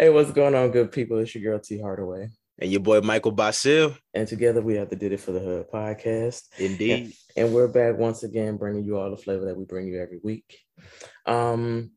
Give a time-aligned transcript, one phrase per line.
[0.00, 1.18] Hey, what's going on, good people?
[1.18, 2.28] It's your girl T Hardaway.
[2.60, 3.98] And your boy Michael Bahsil.
[4.14, 6.42] And together we have the Did It for the Hood podcast.
[6.56, 6.92] Indeed.
[6.92, 10.00] And, and, we're back once again, bringing you all the flavor that we bring you
[10.00, 10.56] every week.
[11.26, 11.90] Um,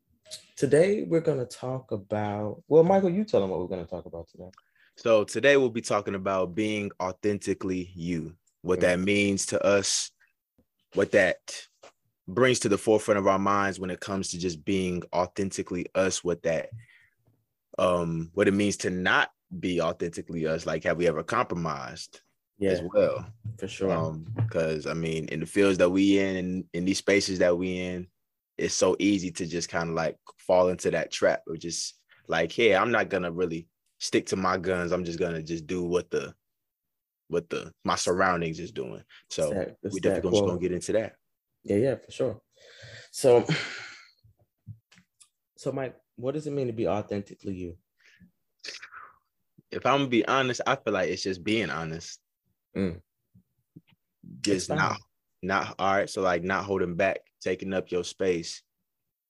[0.56, 3.90] today we're going to talk about, well, Michael, you tell them what we're going to
[3.90, 4.50] talk about today.
[4.96, 8.88] So today we'll be talking about being authentically you, what mm-hmm.
[8.88, 10.10] that means to us,
[10.94, 11.38] what that
[12.26, 16.24] brings to the forefront of our minds when it comes to just being authentically us,
[16.24, 16.70] what that
[17.78, 20.66] um what it means to not be authentically us.
[20.66, 22.20] Like, have we ever compromised
[22.58, 23.26] yeah, as well?
[23.58, 23.92] For sure.
[23.92, 27.56] Um, because I mean, in the fields that we in and in these spaces that
[27.56, 28.06] we in,
[28.58, 31.94] it's so easy to just kind of like fall into that trap of just
[32.28, 33.68] like, hey, I'm not gonna really
[33.98, 34.92] stick to my guns.
[34.92, 36.34] I'm just gonna just do what the
[37.28, 39.02] what the my surroundings is doing.
[39.28, 41.16] So that, we definitely gonna, gonna get into that.
[41.64, 42.40] Yeah, yeah, for sure.
[43.10, 43.46] So,
[45.56, 47.76] so Mike, what does it mean to be authentically you?
[49.70, 52.20] If I'm gonna be honest, I feel like it's just being honest.
[52.76, 53.00] Mm.
[54.40, 54.98] Just not,
[55.42, 56.10] not all right.
[56.10, 58.62] So like not holding back, taking up your space.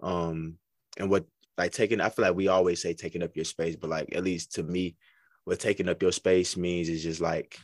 [0.03, 0.59] Um,
[0.99, 1.25] and what
[1.57, 4.25] like taking, I feel like we always say taking up your space, but like at
[4.25, 4.97] least to me,
[5.45, 7.59] what taking up your space means is just like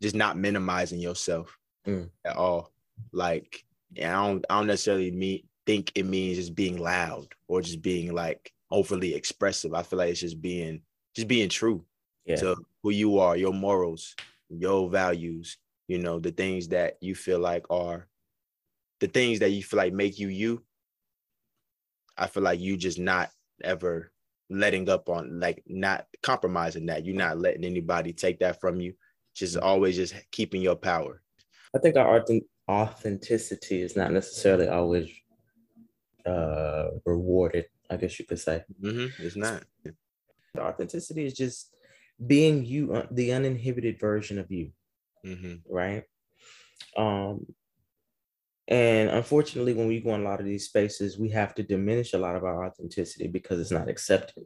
[0.00, 1.56] just not minimizing yourself
[1.86, 2.08] mm.
[2.24, 2.72] at all.
[3.12, 7.62] Like yeah, I don't I don't necessarily mean think it means just being loud or
[7.62, 9.74] just being like overly expressive.
[9.74, 10.82] I feel like it's just being
[11.14, 11.84] just being true
[12.24, 12.36] yeah.
[12.36, 14.14] to who you are, your morals,
[14.48, 18.08] your values, you know, the things that you feel like are
[19.00, 20.62] the things that you feel like make you you.
[22.16, 23.30] I feel like you just not
[23.62, 24.12] ever
[24.50, 27.04] letting up on like not compromising that.
[27.04, 28.94] You're not letting anybody take that from you.
[29.34, 29.66] Just mm-hmm.
[29.66, 31.22] always just keeping your power.
[31.74, 32.24] I think our
[32.70, 35.10] authenticity is not necessarily always
[36.26, 37.66] uh, rewarded.
[37.90, 38.64] I guess you could say.
[38.82, 39.22] Mm-hmm.
[39.22, 39.62] It's not.
[39.82, 41.74] The authenticity is just
[42.24, 44.70] being you, uh, the uninhibited version of you,
[45.26, 45.54] mm-hmm.
[45.68, 46.04] right?
[46.96, 47.46] Um,
[48.68, 52.14] and unfortunately, when we go in a lot of these spaces, we have to diminish
[52.14, 54.44] a lot of our authenticity because it's not accepted.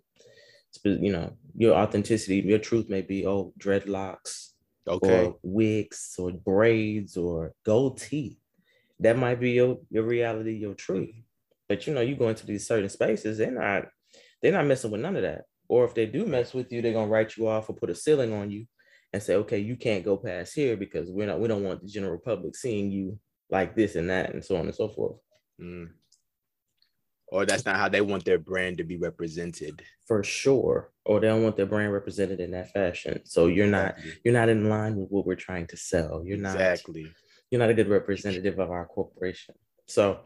[0.84, 4.50] You know, your authenticity, your truth may be oh dreadlocks,
[4.87, 8.38] okay, or wigs, or braids, or gold teeth.
[9.00, 11.15] That might be your your reality, your truth.
[11.69, 13.89] But you know, you go into these certain spaces, they're not
[14.43, 15.43] they're not messing with none of that.
[15.69, 17.95] Or if they do mess with you, they're gonna write you off or put a
[17.95, 18.67] ceiling on you
[19.12, 21.89] and say, okay, you can't go past here because we're not we don't want the
[21.89, 23.19] general public seeing you
[23.51, 25.17] like this and that and so on and so forth.
[25.61, 25.89] Mm.
[27.31, 29.83] Or that's not how they want their brand to be represented.
[30.06, 30.91] For sure.
[31.05, 33.21] Or they don't want their brand represented in that fashion.
[33.25, 36.23] So you're not you're not in line with what we're trying to sell.
[36.25, 37.12] You're not exactly
[37.50, 39.55] you're not a good representative of our corporation.
[39.87, 40.21] So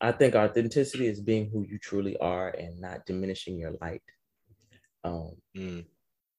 [0.00, 4.02] I think authenticity is being who you truly are and not diminishing your light.
[5.04, 5.84] Um, mm.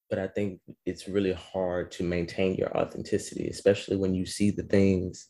[0.09, 4.63] But I think it's really hard to maintain your authenticity, especially when you see the
[4.63, 5.27] things.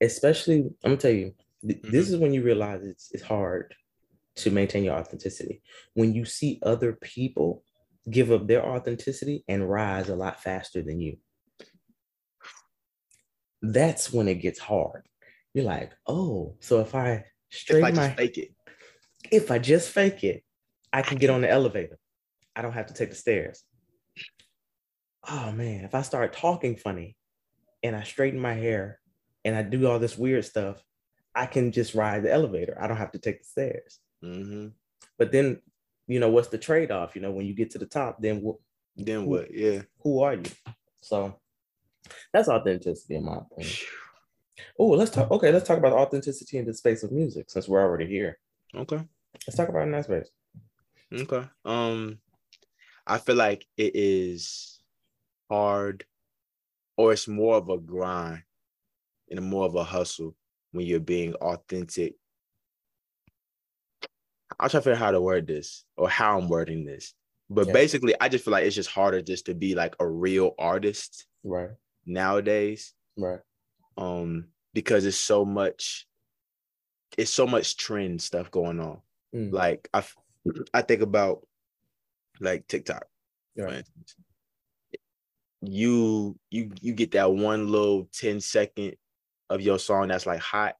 [0.00, 1.90] Especially, I'm gonna tell you, th- mm-hmm.
[1.90, 3.74] this is when you realize it's it's hard
[4.36, 5.62] to maintain your authenticity
[5.94, 7.64] when you see other people
[8.08, 11.16] give up their authenticity and rise a lot faster than you.
[13.62, 15.08] That's when it gets hard.
[15.54, 18.50] You're like, oh, so if I straighten my fake it,
[19.30, 20.42] if I just fake it,
[20.92, 21.98] I can get on the elevator.
[22.56, 23.62] I don't have to take the stairs.
[25.28, 27.16] Oh man, if I start talking funny
[27.82, 28.98] and I straighten my hair
[29.44, 30.82] and I do all this weird stuff,
[31.34, 32.76] I can just ride the elevator.
[32.80, 34.00] I don't have to take the stairs.
[34.24, 34.68] Mm-hmm.
[35.18, 35.60] But then,
[36.06, 37.14] you know, what's the trade off?
[37.14, 38.56] You know, when you get to the top, then what?
[38.96, 39.54] Then who, what?
[39.54, 39.82] Yeah.
[40.02, 40.42] Who are you?
[41.00, 41.38] So
[42.32, 43.74] that's authenticity, in my opinion.
[44.78, 45.30] Oh, let's talk.
[45.30, 48.38] Okay, let's talk about authenticity in the space of music since we're already here.
[48.74, 49.00] Okay.
[49.46, 50.30] Let's talk about in that space.
[51.12, 51.44] Okay.
[51.64, 52.18] Um,
[53.06, 54.80] I feel like it is
[55.50, 56.04] hard
[56.96, 58.42] or it's more of a grind
[59.30, 60.34] and more of a hustle
[60.72, 62.14] when you're being authentic.
[64.60, 67.14] I'll try to figure out how to word this or how I'm wording this.
[67.48, 67.72] But yeah.
[67.72, 71.26] basically, I just feel like it's just harder just to be like a real artist
[71.44, 71.70] right
[72.04, 72.92] nowadays.
[73.16, 73.40] Right.
[73.98, 76.06] Um, because it's so much,
[77.18, 79.00] it's so much trend stuff going on.
[79.34, 79.52] Mm.
[79.52, 80.04] Like I
[80.74, 81.46] I think about
[82.40, 83.04] like TikTok,
[83.78, 84.14] instance.
[85.60, 88.94] You you you get that one little 10 second
[89.50, 90.76] of your song that's like hot.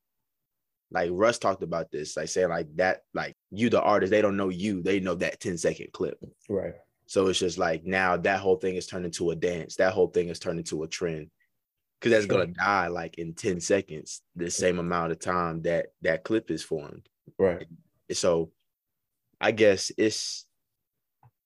[0.90, 4.36] Like Russ talked about this, like saying like that, like you the artist, they don't
[4.36, 6.18] know you, they know that 10 second clip.
[6.48, 6.74] Right.
[7.06, 9.76] So it's just like now that whole thing is turned into a dance.
[9.76, 11.30] That whole thing is turned into a trend.
[12.00, 12.38] Cause that's sure.
[12.38, 16.62] gonna die like in 10 seconds, the same amount of time that that clip is
[16.62, 17.08] formed.
[17.38, 17.66] Right.
[18.12, 18.52] So
[19.40, 20.46] I guess it's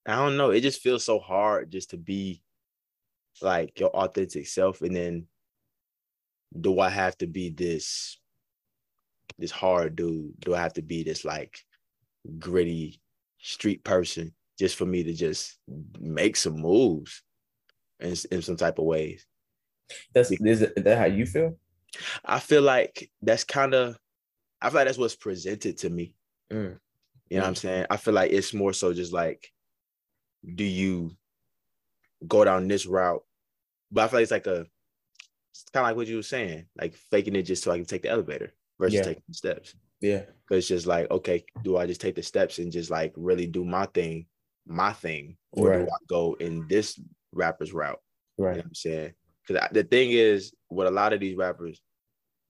[0.05, 0.51] I don't know.
[0.51, 2.43] It just feels so hard just to be
[3.41, 5.27] like your authentic self, and then
[6.59, 8.19] do I have to be this
[9.37, 10.39] this hard dude?
[10.39, 11.57] Do I have to be this like
[12.37, 13.01] gritty
[13.39, 15.57] street person just for me to just
[15.99, 17.23] make some moves
[17.99, 19.25] in, in some type of ways?
[20.13, 21.57] That's is, it, is that how you feel?
[22.25, 23.97] I feel like that's kind of
[24.61, 26.15] I feel like that's what's presented to me.
[26.51, 26.77] Mm.
[27.29, 27.41] You know mm.
[27.41, 27.85] what I'm saying?
[27.89, 29.51] I feel like it's more so just like,
[30.55, 31.11] do you
[32.27, 33.23] go down this route?
[33.91, 34.65] But I feel like it's like a
[35.51, 37.85] it's kind of like what you were saying, like faking it just so I can
[37.85, 39.03] take the elevator versus yeah.
[39.03, 39.75] taking the steps.
[40.01, 40.23] Yeah.
[40.49, 43.45] Cause it's just like, okay, do I just take the steps and just like really
[43.45, 44.25] do my thing,
[44.65, 45.79] my thing, or right.
[45.79, 46.99] do I go in this
[47.31, 48.01] rapper's route?
[48.37, 48.55] Right.
[48.55, 49.13] You know I'm saying?
[49.47, 51.81] Because the thing is, with a lot of these rappers,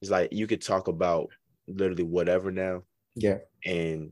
[0.02, 1.30] it's like you could talk about
[1.68, 2.84] literally whatever now.
[3.16, 3.38] Yeah.
[3.66, 4.12] And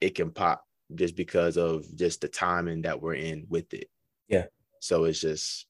[0.00, 0.64] it can pop
[0.94, 3.88] just because of just the timing that we're in with it.
[4.28, 4.46] Yeah.
[4.80, 5.66] So it's just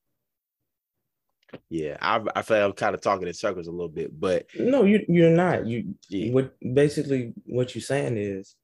[1.70, 4.46] yeah, I I feel like I'm kind of talking in circles a little bit, but
[4.58, 5.66] no, you you're not.
[5.66, 6.32] You yeah.
[6.32, 8.54] what basically what you're saying is,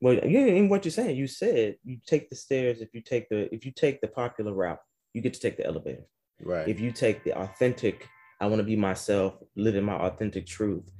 [0.00, 3.28] well, yeah, and what you're saying, you said you take the stairs if you take
[3.28, 4.80] the if you take the popular route,
[5.12, 6.04] you get to take the elevator.
[6.42, 6.68] Right.
[6.68, 8.08] If you take the authentic,
[8.40, 10.90] I want to be myself, living my authentic truth.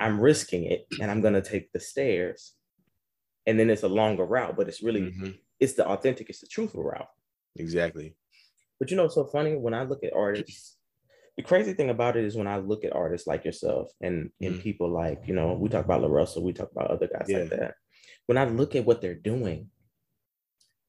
[0.00, 2.54] I'm risking it, and I'm gonna take the stairs,
[3.46, 5.30] and then it's a longer route, but it's really mm-hmm.
[5.60, 7.08] it's the authentic, it's the truthful route.
[7.56, 8.16] Exactly.
[8.78, 10.74] But you know, so funny when I look at artists.
[11.36, 14.54] The crazy thing about it is when I look at artists like yourself and and
[14.54, 14.62] mm.
[14.62, 17.40] people like you know we talk about LaRussell, we talk about other guys yeah.
[17.40, 17.74] like that.
[18.24, 19.68] When I look at what they're doing,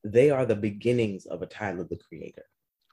[0.05, 2.45] they are the beginnings of a Tyler the Creator.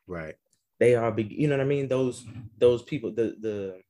[0.09, 0.35] Right.
[0.81, 1.33] They are big.
[1.33, 1.89] You know what I mean?
[1.89, 2.25] Those
[2.59, 3.81] those people, the the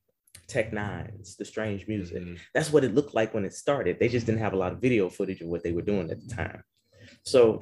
[0.47, 2.23] Tech N9nes, the strange music.
[2.23, 2.35] Mm-hmm.
[2.53, 3.99] That's what it looked like when it started.
[3.99, 6.21] They just didn't have a lot of video footage of what they were doing at
[6.21, 6.63] the time.
[7.25, 7.61] So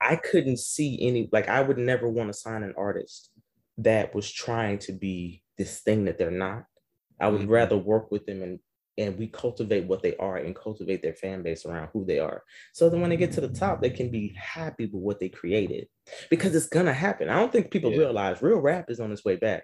[0.00, 3.30] I couldn't see any, like, I would never want to sign an artist
[3.78, 6.64] that was trying to be this thing that they're not.
[7.20, 7.50] I would mm-hmm.
[7.50, 8.60] rather work with them and
[8.98, 12.42] and we cultivate what they are and cultivate their fan base around who they are.
[12.72, 15.28] So then when they get to the top, they can be happy with what they
[15.28, 15.86] created
[16.28, 17.30] because it's gonna happen.
[17.30, 17.98] I don't think people yeah.
[17.98, 19.62] realize real rap is on its way back.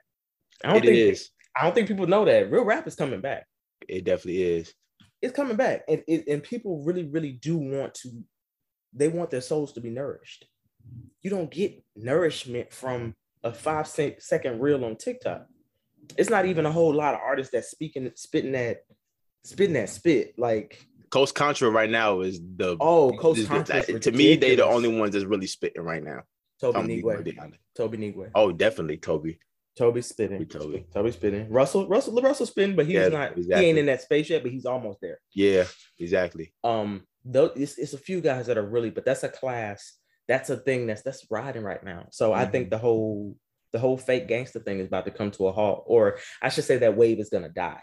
[0.65, 1.31] I don't it think is.
[1.57, 3.47] I don't think people know that real rap is coming back.
[3.89, 4.73] It definitely is.
[5.21, 8.11] It's coming back, and it, and people really, really do want to
[8.93, 10.47] they want their souls to be nourished.
[11.23, 15.47] You don't get nourishment from a five second reel on TikTok.
[16.17, 18.83] It's not even a whole lot of artists that speaking spitting that
[19.45, 24.37] spitting that spit like Coast Contra right now is the oh Coast Contra to me
[24.37, 26.23] they the only ones that's really spitting right now.
[26.61, 27.53] Tobe Nwigwe.
[27.77, 28.31] Tobe Nwigwe.
[28.35, 29.39] Oh, definitely Toby.
[29.77, 30.47] Toby spitting.
[30.47, 30.87] Toby.
[30.93, 31.51] Toby spitting.
[31.51, 33.37] Russell, Russell, Russell spitting, but he's yeah, not.
[33.37, 33.65] Exactly.
[33.65, 35.19] He ain't in that space yet, but he's almost there.
[35.35, 35.65] Yeah,
[35.99, 36.55] exactly.
[36.63, 39.95] Um, though it's, it's a few guys that are really, but that's a class.
[40.29, 42.07] That's a thing that's that's riding right now.
[42.13, 42.41] So mm-hmm.
[42.41, 42.71] I think mm-hmm.
[42.71, 43.37] the whole
[43.73, 46.65] the whole fake gangster thing is about to come to a halt, or I should
[46.65, 47.83] say that wave is gonna die,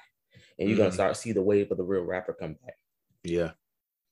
[0.62, 0.86] and you're mm-hmm.
[0.86, 2.76] gonna start see the wave of the real rapper come back.
[3.24, 3.52] Yeah.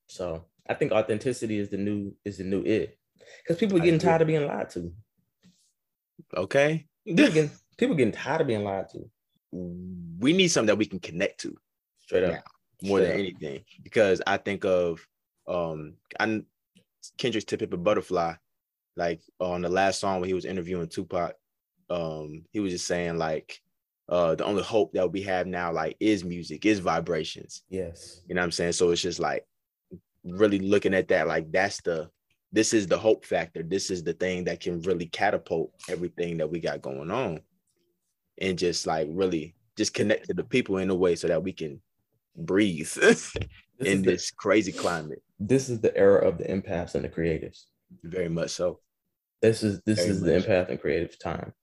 [0.08, 2.98] So I think authenticity is the new is the new it,
[3.44, 4.92] because people are getting tired of being lied to.
[6.36, 6.88] Okay.
[7.06, 9.08] people, getting, people getting tired of being lied to.
[9.52, 11.56] We need something that we can connect to.
[12.00, 12.44] Straight up.
[12.82, 13.20] more Straight than up.
[13.20, 15.06] anything, because I think of
[15.48, 16.42] um I
[17.20, 18.34] Kendrick's "To Pimp a Butterfly,
[18.96, 21.36] like on the last song when he was interviewing Tupac,
[21.92, 23.62] um, he was just saying like
[24.10, 27.64] uh the only hope that we have now like is music, is vibrations.
[27.70, 28.22] Yes.
[28.28, 28.74] You know what I'm saying?
[28.74, 29.46] So it's just like
[30.24, 32.10] really looking at that, like that's the
[32.52, 33.62] this is the hope factor.
[33.64, 37.42] This is the thing that can really catapult everything that we got going on.
[38.42, 41.54] And just like really just connect to the people in a way so that we
[41.54, 41.82] can
[42.36, 42.92] breathe
[43.80, 45.22] in this the, crazy climate.
[45.40, 47.66] This is the era of the empaths and the creatives.
[48.04, 48.80] Very much so.
[49.42, 50.72] This is this Very is the empath so.
[50.72, 51.54] and creative time.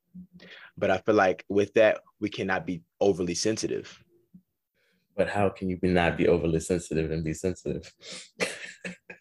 [0.78, 4.02] But I feel like with that, we cannot be overly sensitive.
[5.16, 7.90] But how can you be not be overly sensitive and be sensitive?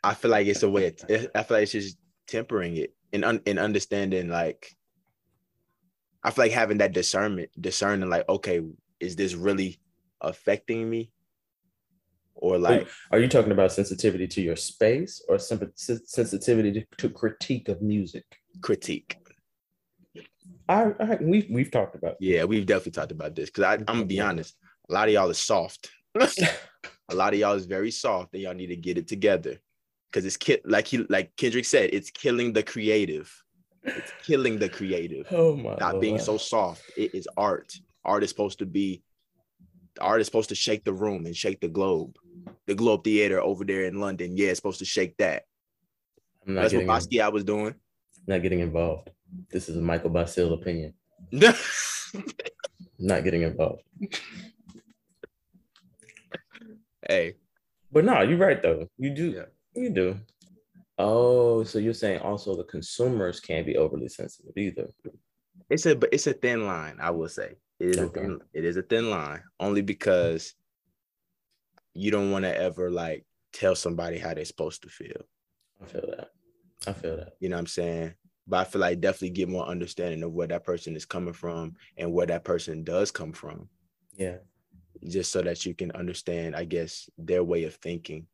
[0.04, 0.88] I feel like it's a way.
[0.88, 1.98] Of, I feel like it's just
[2.28, 4.28] tempering it and un, and understanding.
[4.28, 4.76] Like,
[6.24, 8.62] I feel like having that discernment, discerning, like, okay,
[9.00, 9.80] is this really
[10.22, 11.12] affecting me?
[12.36, 17.70] or like are you talking about sensitivity to your space or sensitivity to, to critique
[17.70, 18.26] of music
[18.62, 19.18] critique
[20.68, 24.06] I, I we've we've talked about yeah we've definitely talked about this because i'm gonna
[24.06, 24.56] be honest
[24.90, 28.54] a lot of y'all is soft a lot of y'all is very soft and y'all
[28.54, 29.58] need to get it together
[30.12, 33.32] because it's ki- like he like kendrick said it's killing the creative
[33.84, 36.02] it's killing the creative oh my not Lord.
[36.02, 37.72] being so soft it is art
[38.04, 39.04] art is supposed to be
[39.96, 42.18] the art is supposed to shake the room and shake the globe.
[42.68, 45.44] The Globe Theater over there in London, yeah, it's supposed to shake that.
[46.46, 47.76] That's what Basquiat was doing.
[48.28, 49.10] Not getting involved.
[49.52, 50.94] This is a Michael Bahsil opinion.
[53.00, 53.84] not getting involved.
[57.08, 57.36] Hey.
[57.92, 58.88] But no, you're right though.
[58.98, 59.32] You do.
[59.32, 59.46] Yeah.
[59.76, 60.20] You do.
[60.98, 64.88] Oh, so you're saying also the consumers can't be overly sensitive either.
[65.70, 67.56] It's a but it's a thin line, I will say.
[67.80, 68.20] It is okay.
[68.20, 70.54] a thin, it is a thin line only because
[71.94, 75.22] you don't want to ever like tell somebody how they're supposed to feel.
[75.82, 76.30] I feel that.
[76.88, 77.34] I feel that.
[77.40, 78.14] You know what I'm saying?
[78.48, 81.76] But I feel like definitely get more understanding of where that person is coming from
[81.98, 83.70] and where that person does come from.
[84.16, 84.38] Yeah.
[85.08, 88.28] Just so that you can understand, I guess, their way of thinking.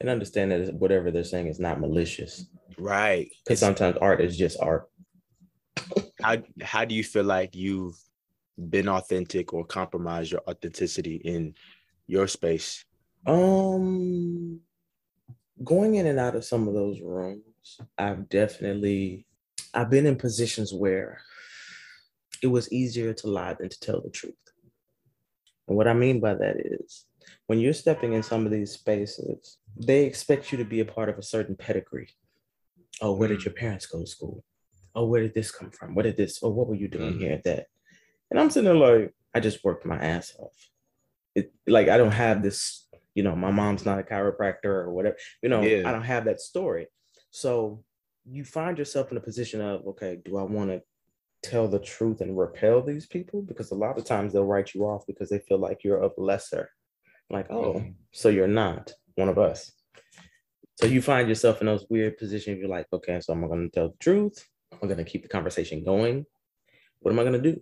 [0.00, 2.46] And understand that whatever they're saying is not malicious.
[2.78, 3.30] Right.
[3.44, 4.88] Because sometimes art is just art.
[6.22, 7.98] how how do you feel like you've
[8.68, 11.54] been authentic or compromised your authenticity in
[12.06, 12.84] your space?
[13.26, 14.60] Um
[15.62, 19.26] going in and out of some of those rooms, I've definitely
[19.74, 21.20] I've been in positions where
[22.42, 24.34] it was easier to lie than to tell the truth.
[25.66, 27.04] And what I mean by that is
[27.46, 31.08] when you're stepping in some of these spaces, they expect you to be a part
[31.08, 32.10] of a certain pedigree.
[33.00, 33.44] Oh, where did mm.
[33.46, 34.44] your parents go to school?
[34.94, 35.94] Oh, where did this come from?
[35.94, 36.40] What did this?
[36.42, 37.20] Oh, what were you doing mm-hmm.
[37.20, 37.66] here at that?
[38.30, 40.70] And I'm sitting there like, I just worked my ass off.
[41.34, 45.16] It like I don't have this, you know, my mom's not a chiropractor or whatever.
[45.42, 45.88] You know, yeah.
[45.88, 46.86] I don't have that story.
[47.30, 47.84] So
[48.30, 50.82] you find yourself in a position of, okay, do I want to
[51.42, 53.42] tell the truth and repel these people?
[53.42, 56.12] Because a lot of times they'll write you off because they feel like you're of
[56.16, 56.70] lesser.
[57.30, 57.90] Like, oh, mm-hmm.
[58.12, 59.72] so you're not one of us.
[60.76, 62.58] So you find yourself in those weird positions.
[62.58, 64.46] You're like, okay, so I'm going to tell the truth.
[64.72, 66.24] I'm going to keep the conversation going.
[67.00, 67.60] What am I going to do?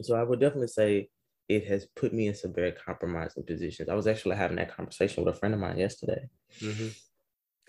[0.00, 1.10] So I would definitely say
[1.48, 3.88] it has put me in some very compromising positions.
[3.88, 6.28] I was actually having that conversation with a friend of mine yesterday.
[6.60, 6.88] Mm-hmm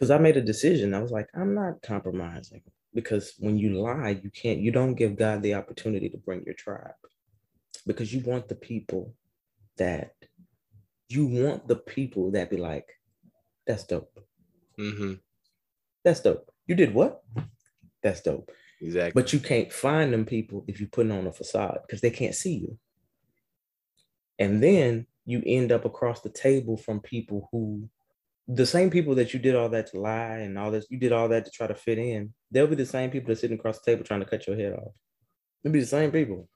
[0.03, 0.93] because I made a decision.
[0.93, 2.61] I was like, I'm not compromising
[2.93, 6.55] because when you lie, you can't, you don't give God the opportunity to bring your
[6.55, 6.91] tribe
[7.87, 9.13] because you want the people
[9.77, 10.11] that
[11.07, 12.85] you want the people that be like,
[13.65, 14.19] that's dope.
[14.77, 15.13] Mm-hmm.
[16.03, 16.51] That's dope.
[16.67, 17.23] You did what?
[18.01, 18.51] That's dope.
[18.81, 19.13] Exactly.
[19.13, 22.35] But you can't find them people if you're putting on a facade because they can't
[22.35, 22.77] see you.
[24.37, 27.87] And then you end up across the table from people who
[28.47, 31.13] the same people that you did all that to lie and all this, you did
[31.13, 33.79] all that to try to fit in, they'll be the same people that sitting across
[33.79, 34.93] the table trying to cut your head off.
[35.63, 36.49] They'll be the same people.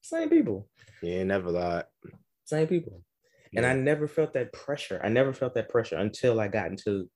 [0.00, 0.68] Same people.
[1.02, 1.84] Yeah, never lied.
[2.44, 3.02] Same people.
[3.52, 3.60] Yeah.
[3.60, 5.00] And I never felt that pressure.
[5.02, 7.10] I never felt that pressure until I got into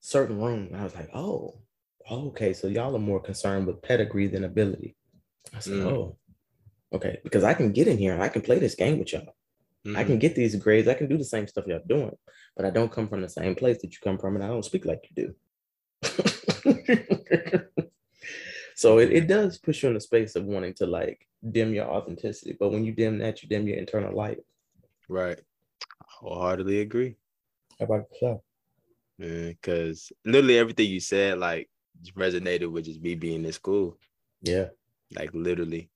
[0.00, 0.72] certain rooms.
[0.74, 1.60] I was like, oh,
[2.10, 2.52] okay.
[2.52, 4.96] So y'all are more concerned with pedigree than ability.
[5.54, 5.86] I said, mm.
[5.86, 6.16] oh,
[6.92, 7.18] okay.
[7.22, 9.34] Because I can get in here and I can play this game with y'all.
[9.86, 9.96] Mm-hmm.
[9.96, 10.88] I can get these grades.
[10.88, 12.16] I can do the same stuff y'all doing,
[12.56, 14.64] but I don't come from the same place that you come from, and I don't
[14.64, 15.34] speak like you do.
[18.74, 21.86] so it, it does push you in the space of wanting to like dim your
[21.86, 22.56] authenticity.
[22.58, 24.38] But when you dim that, you dim your internal light.
[25.08, 25.38] Right.
[25.38, 27.16] I wholeheartedly agree.
[27.78, 28.40] How about yourself?
[29.18, 31.68] Because literally everything you said, like,
[32.16, 33.98] resonated with just me being in school.
[34.42, 34.68] Yeah.
[35.14, 35.90] Like literally,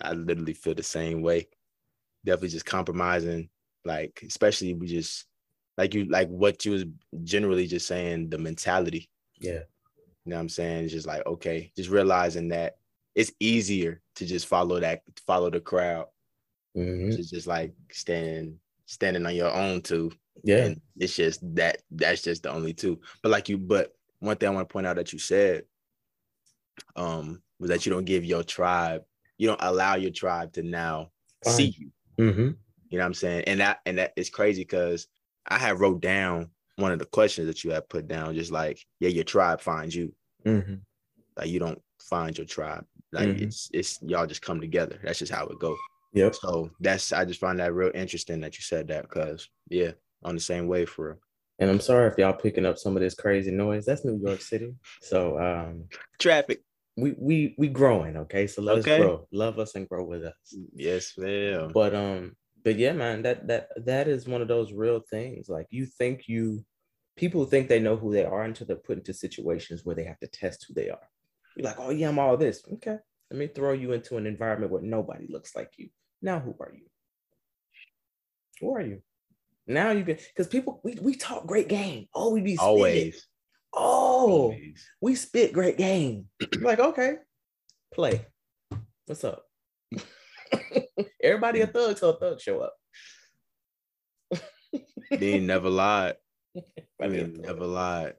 [0.00, 1.48] I literally feel the same way
[2.24, 3.48] definitely just compromising,
[3.84, 5.26] like especially we just
[5.76, 6.84] like you like what you was
[7.22, 9.08] generally just saying, the mentality.
[9.38, 9.60] Yeah.
[10.24, 10.84] You know what I'm saying?
[10.84, 12.76] It's just like, okay, just realizing that
[13.14, 16.06] it's easier to just follow that, follow the crowd.
[16.76, 17.10] Mm-hmm.
[17.10, 20.12] Just, just like standing, standing on your own too.
[20.42, 20.64] Yeah.
[20.64, 23.00] And it's just that that's just the only two.
[23.22, 25.64] But like you, but one thing I want to point out that you said
[26.96, 29.02] um was that you don't give your tribe,
[29.38, 31.10] you don't allow your tribe to now
[31.44, 31.54] Fine.
[31.54, 31.90] see you.
[32.18, 32.50] Mm-hmm.
[32.90, 33.44] You know what I'm saying?
[33.46, 35.06] And that and that is crazy because
[35.46, 38.84] I have wrote down one of the questions that you have put down, just like,
[39.00, 40.14] yeah, your tribe finds you.
[40.44, 40.74] Mm-hmm.
[41.36, 42.84] Like you don't find your tribe.
[43.12, 43.44] Like mm-hmm.
[43.44, 44.98] it's it's y'all just come together.
[45.02, 45.78] That's just how it goes.
[46.14, 46.34] Yep.
[46.36, 49.92] So that's I just find that real interesting that you said that because yeah,
[50.22, 51.18] on the same way for real.
[51.60, 53.84] And I'm sorry if y'all picking up some of this crazy noise.
[53.84, 54.74] That's New York City.
[55.02, 55.84] So um
[56.18, 56.62] traffic
[56.96, 58.46] we we we growing, okay?
[58.46, 58.96] So let okay.
[58.96, 59.28] us grow.
[59.32, 60.56] Love us and grow with us.
[60.74, 61.70] Yes, ma'am.
[61.72, 65.48] But um, but yeah, man, that that that is one of those real things.
[65.48, 66.64] Like you think you
[67.16, 70.18] people think they know who they are until they're put into situations where they have
[70.20, 71.08] to test who they are.
[71.56, 72.62] You're like, oh yeah, I'm all this.
[72.74, 72.96] Okay.
[73.30, 75.88] Let me throw you into an environment where nobody looks like you.
[76.22, 76.86] Now who are you?
[78.60, 79.02] Who are you?
[79.66, 82.06] Now you can because people we, we talk great game.
[82.14, 83.26] Oh, we be always
[84.26, 84.56] Oh,
[85.02, 86.28] we spit great game.
[86.62, 87.16] like, okay,
[87.92, 88.26] play.
[89.04, 89.44] What's up?
[91.22, 92.74] Everybody a thug till a thug show up.
[95.10, 96.14] they never lied.
[97.02, 98.14] I mean, never lied.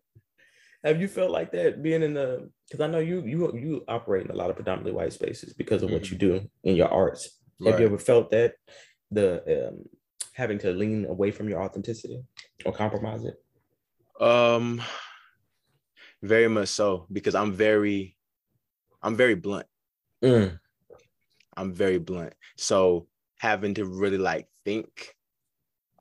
[0.83, 2.51] have you felt like that being in the?
[2.69, 5.81] Because I know you you you operate in a lot of predominantly white spaces because
[5.81, 5.95] of mm-hmm.
[5.95, 7.39] what you do in your arts.
[7.59, 7.71] Right.
[7.71, 8.53] Have you ever felt that
[9.09, 9.85] the um,
[10.33, 12.21] having to lean away from your authenticity
[12.63, 13.41] or compromise it?
[14.23, 14.83] Um,
[16.21, 18.15] very much so because I'm very,
[19.01, 19.67] I'm very blunt.
[20.23, 20.59] Mm.
[21.57, 22.33] I'm very blunt.
[22.57, 23.07] So
[23.39, 25.15] having to really like think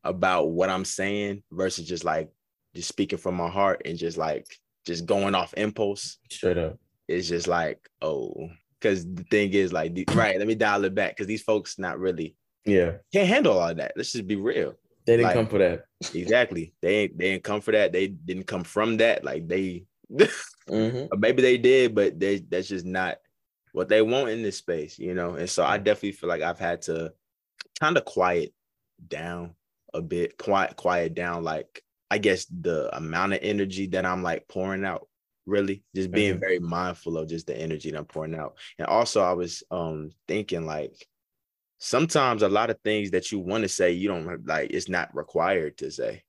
[0.02, 2.30] about what I'm saying versus just like
[2.74, 4.46] just speaking from my heart and just like
[4.86, 6.18] just going off impulse.
[6.30, 6.78] Straight up.
[7.08, 8.48] It's just like, oh,
[8.80, 11.98] because the thing is like, right, let me dial it back because these folks not
[11.98, 13.92] really, yeah, can't handle all of that.
[13.96, 14.74] Let's just be real.
[15.06, 15.84] They didn't like, come for that.
[16.14, 16.74] exactly.
[16.80, 17.92] They ain't they didn't come for that.
[17.92, 19.24] They didn't come from that.
[19.24, 21.06] Like they mm-hmm.
[21.18, 23.18] maybe they did, but they that's just not
[23.72, 25.34] what they want in this space, you know.
[25.34, 27.12] And so I definitely feel like I've had to
[27.80, 28.52] kind of quiet
[29.08, 29.54] down
[29.92, 34.46] a bit, quiet, quiet down, like I guess the amount of energy that I'm like
[34.48, 35.08] pouring out,
[35.46, 36.40] really, just being mm-hmm.
[36.40, 38.56] very mindful of just the energy that I'm pouring out.
[38.78, 40.94] And also I was um thinking like
[41.78, 45.14] sometimes a lot of things that you want to say, you don't like it's not
[45.14, 46.22] required to say.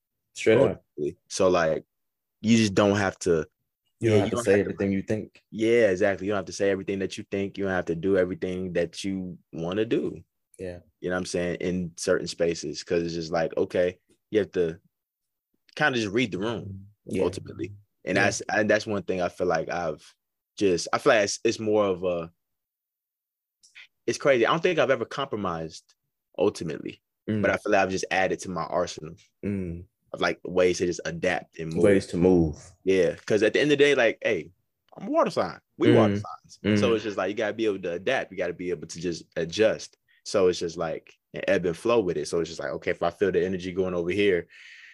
[0.72, 0.84] Up.
[1.28, 1.84] So like
[2.42, 3.46] you just don't have to
[4.00, 5.42] you don't yeah, have you to say everything to, you think.
[5.52, 6.28] Yeah, exactly.
[6.28, 7.58] You don't have to say everything that you think.
[7.58, 10.22] You don't have to do everything that you want to do.
[10.60, 10.80] Yeah.
[11.00, 11.58] You know what I'm saying?
[11.62, 12.84] In certain spaces.
[12.84, 13.98] Cause it's just like, okay,
[14.32, 14.80] you have to
[15.76, 17.24] kind of just read the room yeah.
[17.24, 17.74] ultimately.
[18.04, 18.26] And yeah.
[18.26, 20.04] that's and that's one thing I feel like I've
[20.58, 22.32] just I feel like it's, it's more of a
[24.06, 24.46] it's crazy.
[24.46, 25.84] I don't think I've ever compromised
[26.38, 27.42] ultimately, mm.
[27.42, 29.84] but I feel like I've just added to my arsenal mm.
[30.14, 31.84] Of like ways to just adapt and move.
[31.84, 32.58] ways to move.
[32.84, 34.50] Yeah, because at the end of the day, like, hey,
[34.98, 35.60] I'm a water sign.
[35.78, 35.96] We mm.
[35.96, 36.80] water signs, mm.
[36.80, 38.32] so it's just like you gotta be able to adapt.
[38.32, 39.98] You gotta be able to just adjust.
[40.24, 42.28] So it's just like an ebb and flow with it.
[42.28, 44.48] So it's just like, okay, if I feel the energy going over here,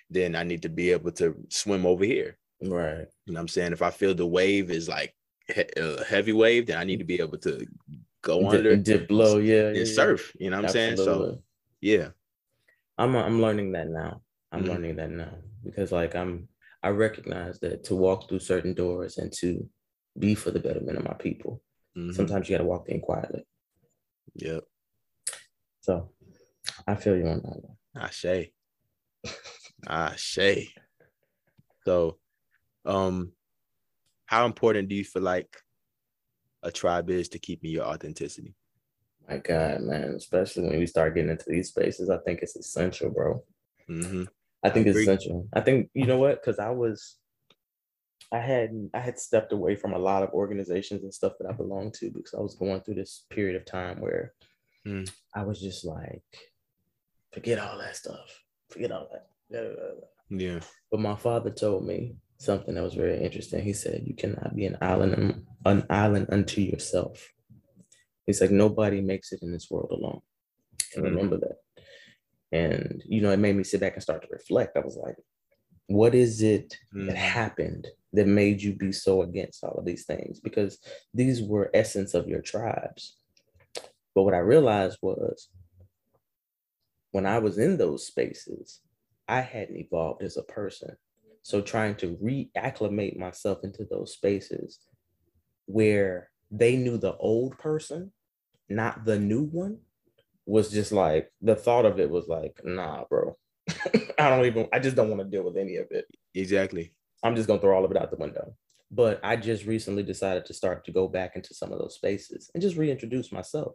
[0.09, 2.37] then I need to be able to swim over here.
[2.61, 3.05] Right.
[3.25, 3.73] You know what I'm saying?
[3.73, 5.15] If I feel the wave is like
[5.49, 7.65] a heavy wave, then I need to be able to
[8.21, 10.35] go dip, under dip below, yeah, and yeah, surf.
[10.39, 10.97] You know what I'm saying?
[10.97, 11.41] So
[11.79, 12.09] yeah.
[12.97, 14.21] I'm I'm learning that now.
[14.51, 14.69] I'm mm-hmm.
[14.69, 15.33] learning that now
[15.63, 16.47] because like I'm
[16.83, 19.67] I recognize that to walk through certain doors and to
[20.17, 21.61] be for the betterment of my people,
[21.97, 22.11] mm-hmm.
[22.11, 23.45] sometimes you gotta walk in quietly.
[24.35, 24.63] Yep.
[25.81, 26.11] So
[26.87, 27.77] I feel you on that one.
[27.95, 28.51] I say.
[31.85, 32.17] So
[32.85, 33.31] um
[34.25, 35.57] how important do you feel like
[36.63, 38.55] a tribe is to keeping your authenticity?
[39.27, 43.09] My God, man, especially when we start getting into these spaces, I think it's essential,
[43.09, 43.43] bro.
[43.89, 44.23] Mm-hmm.
[44.63, 45.47] I think it's essential.
[45.53, 46.41] I think you know what?
[46.41, 47.17] Because I was,
[48.31, 51.53] I had I had stepped away from a lot of organizations and stuff that I
[51.53, 54.33] belonged to because I was going through this period of time where
[54.85, 55.09] mm.
[55.35, 56.23] I was just like,
[57.33, 59.27] forget all that stuff, forget all that.
[60.29, 60.59] Yeah.
[60.89, 63.63] But my father told me something that was very interesting.
[63.63, 67.31] He said, "You cannot be an island, an island unto yourself."
[68.25, 70.21] He's like, "Nobody makes it in this world alone."
[70.95, 71.15] And mm-hmm.
[71.15, 71.60] remember that.
[72.51, 74.77] And you know, it made me sit back and start to reflect.
[74.77, 75.15] I was like,
[75.87, 77.07] "What is it mm-hmm.
[77.07, 80.79] that happened that made you be so against all of these things?" Because
[81.13, 83.17] these were essence of your tribes.
[84.13, 85.49] But what I realized was
[87.11, 88.81] when I was in those spaces,
[89.27, 90.95] I hadn't evolved as a person.
[91.43, 94.79] So trying to reacclimate myself into those spaces
[95.65, 98.11] where they knew the old person,
[98.69, 99.79] not the new one,
[100.45, 103.37] was just like the thought of it was like, nah, bro.
[104.19, 106.05] I don't even, I just don't want to deal with any of it.
[106.35, 106.93] Exactly.
[107.23, 108.55] I'm just gonna throw all of it out the window.
[108.89, 112.49] But I just recently decided to start to go back into some of those spaces
[112.53, 113.73] and just reintroduce myself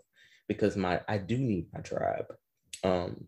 [0.49, 2.27] because my I do need my tribe.
[2.85, 3.27] Um,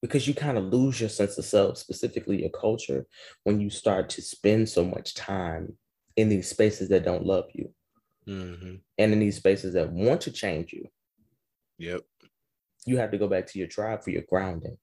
[0.00, 3.06] because you kind of lose your sense of self, specifically your culture,
[3.44, 5.76] when you start to spend so much time
[6.16, 7.72] in these spaces that don't love you
[8.26, 8.74] mm-hmm.
[8.98, 10.88] and in these spaces that want to change you.
[11.78, 12.02] Yep.
[12.86, 14.76] You have to go back to your tribe for your grounding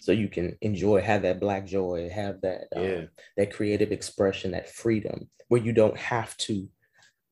[0.00, 4.70] so you can enjoy, have that black joy, have that, um, that creative expression, that
[4.70, 6.68] freedom where you don't have to,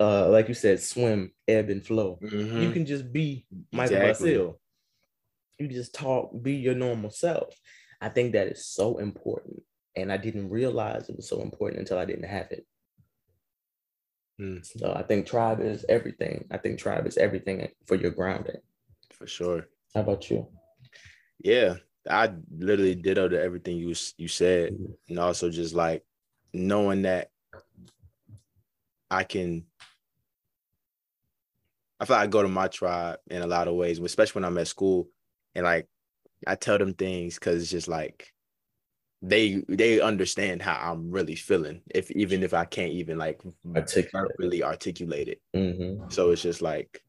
[0.01, 2.19] uh, like you said, swim, ebb and flow.
[2.23, 2.63] Mm-hmm.
[2.63, 4.53] You can just be Michael exactly
[5.63, 7.55] you just talk, be your normal self.
[8.01, 9.63] I think that is so important.
[9.97, 12.67] And I didn't realize it was so important until I didn't have it.
[14.41, 14.65] Mm.
[14.65, 16.47] So I think tribe is everything.
[16.51, 18.57] I think tribe is everything for your grounding.
[19.11, 19.69] For sure.
[19.95, 20.47] How about you?
[21.39, 21.77] Yeah,
[22.09, 24.93] I literally ditto to everything you you said, mm-hmm.
[25.09, 26.05] and also just like
[26.53, 27.31] knowing that
[29.11, 29.65] I can.
[32.01, 34.45] I feel like I go to my tribe in a lot of ways, especially when
[34.45, 35.09] I'm at school
[35.55, 35.87] and like
[36.47, 38.33] I tell them things because it's just like
[39.21, 41.83] they they understand how I'm really feeling.
[41.95, 43.41] If even if I can't even like
[43.77, 44.33] articulate.
[44.39, 45.41] really articulate it.
[45.55, 46.11] Mm-hmm.
[46.11, 47.01] So it's just like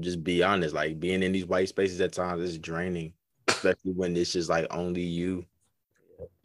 [0.00, 3.12] just be honest, like being in these white spaces at times is draining,
[3.48, 5.44] especially when it's just like only you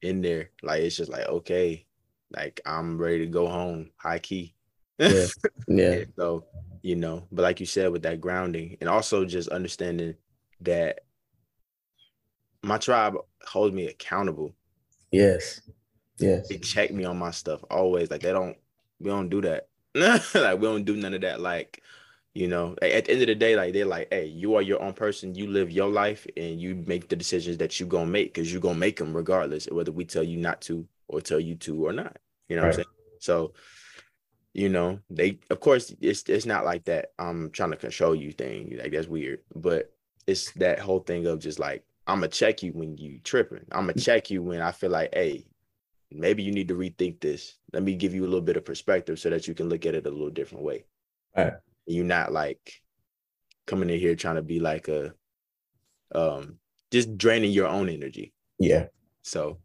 [0.02, 0.50] in there.
[0.64, 1.86] Like it's just like okay,
[2.32, 4.56] like I'm ready to go home, high key.
[4.98, 5.26] Yeah.
[5.68, 6.04] yeah.
[6.16, 6.46] so,
[6.82, 10.16] you know, but like you said, with that grounding and also just understanding
[10.62, 11.02] that
[12.62, 14.54] my tribe holds me accountable.
[15.12, 15.62] Yes.
[16.18, 16.50] Yes.
[16.50, 18.12] They check me on my stuff always.
[18.12, 18.58] Like they don't,
[19.00, 19.68] we don't do that.
[19.96, 21.40] like we don't do none of that.
[21.40, 21.82] Like,
[22.40, 24.82] you know, at the end of the day, like they're like, hey, you are your
[24.82, 25.36] own person.
[25.36, 28.62] You live your life and you make the decisions that you're gonna make because you're
[28.62, 31.86] gonna make them regardless of whether we tell you not to or tell you to
[31.86, 32.16] or not.
[32.48, 32.68] You know right.
[32.70, 32.96] what I'm saying?
[33.20, 33.54] So,
[34.54, 37.12] you know, they of course it's it's not like that.
[37.20, 38.74] I'm trying to control you thing.
[38.82, 39.42] Like that's weird.
[39.54, 39.92] But
[40.26, 43.66] it's that whole thing of just like, I'm gonna check you when you tripping.
[43.74, 44.00] I'm gonna mm-hmm.
[44.00, 45.46] check you when I feel like, hey,
[46.10, 47.58] maybe you need to rethink this.
[47.74, 49.94] Let me give you a little bit of perspective so that you can look at
[49.94, 50.86] it a little different way.
[51.36, 51.54] All right.
[51.90, 52.82] You're not like
[53.68, 55.14] coming in here trying to be like a
[56.14, 56.60] um
[56.92, 58.34] just draining your own energy.
[58.60, 58.88] Yeah.
[59.22, 59.60] So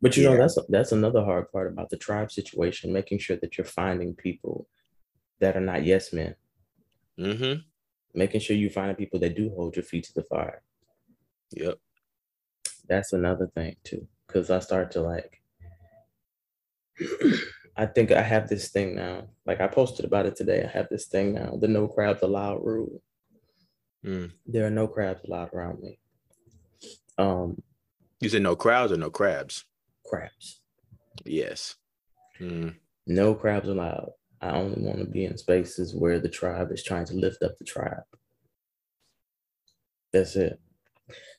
[0.00, 0.30] but you yeah.
[0.30, 4.14] know, that's that's another hard part about the tribe situation, making sure that you're finding
[4.14, 4.68] people
[5.40, 6.34] that are not yes men.
[7.18, 7.60] Mm-hmm.
[8.14, 10.62] Making sure you find people that do hold your feet to the fire.
[11.52, 11.78] Yep.
[12.88, 14.06] That's another thing too.
[14.28, 15.40] Cause I start to like
[17.76, 19.24] I think I have this thing now.
[19.46, 20.64] Like I posted about it today.
[20.64, 23.02] I have this thing now, the no crabs allowed rule.
[24.04, 24.32] Mm.
[24.46, 25.98] There are no crabs allowed around me.
[27.18, 27.62] Um
[28.20, 29.64] you said no crowds or no crabs?
[30.04, 30.60] crabs.
[31.24, 31.76] Yes.
[32.40, 32.76] Mm.
[33.06, 34.12] No crabs allowed.
[34.40, 37.56] I only want to be in spaces where the tribe is trying to lift up
[37.58, 38.04] the tribe.
[40.12, 40.60] That's it.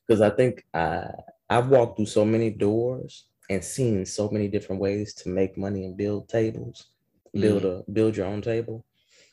[0.06, 1.10] Because I think I
[1.50, 5.86] I've walked through so many doors and seen so many different ways to make money
[5.86, 6.88] and build tables,
[7.34, 7.90] build mm-hmm.
[7.90, 8.86] a build your own table.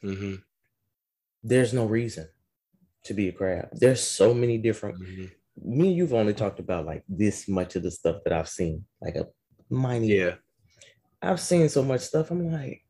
[0.03, 0.35] Mm-hmm.
[1.43, 2.29] There's no reason
[3.05, 3.69] to be a crab.
[3.73, 5.25] There's so many different mm-hmm
[5.61, 8.85] me and you've only talked about like this much of the stuff that I've seen,
[9.01, 9.27] like a
[9.69, 10.07] minor.
[10.07, 10.35] Yeah.
[11.21, 12.31] I've seen so much stuff.
[12.31, 12.83] I'm like,